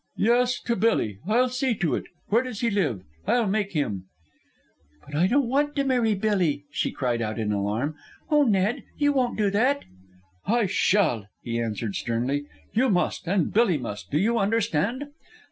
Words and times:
"Yes, 0.17 0.59
to 0.61 0.75
Billy. 0.75 1.19
I'll 1.27 1.49
see 1.49 1.75
to 1.75 1.93
it. 1.93 2.05
Where 2.29 2.41
does 2.41 2.61
he 2.61 2.71
live? 2.71 3.03
I'll 3.27 3.45
make 3.45 3.73
him." 3.73 4.05
"But 5.05 5.13
I 5.13 5.27
don't 5.27 5.45
want 5.47 5.75
to 5.75 5.83
marry 5.83 6.15
Billy!" 6.15 6.63
she 6.71 6.91
cried 6.91 7.21
out 7.21 7.37
in 7.37 7.51
alarm. 7.51 7.93
"Oh, 8.31 8.41
Ned, 8.41 8.81
you 8.97 9.13
won't 9.13 9.37
do 9.37 9.51
that?" 9.51 9.85
"I 10.47 10.65
shall," 10.65 11.27
he 11.43 11.61
answered 11.61 11.93
sternly. 11.93 12.45
"You 12.73 12.89
must. 12.89 13.27
And 13.27 13.53
Billy 13.53 13.77
must. 13.77 14.09
Do 14.09 14.17
you 14.17 14.39
understand?" 14.39 15.09